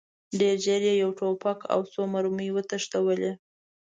[0.39, 3.31] ډېر ژر یې یو توپک او څو مرمۍ وتښتولې.